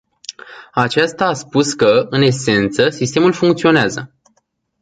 [0.73, 4.13] Acesta a spus că, în esență, sistemul funcționează.